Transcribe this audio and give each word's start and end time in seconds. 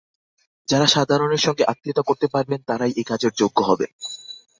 যাঁরা 0.67 0.87
সাধারণের 0.87 1.41
সঙ্গে 1.41 1.63
আত্মীয়তা 1.63 2.03
করতে 2.05 2.27
পারবেন, 2.27 2.59
তাঁরাই 2.67 2.93
এ 2.97 3.03
কাজের 3.03 3.31
যোগ্য 3.37 3.57
হবেন। 3.63 3.91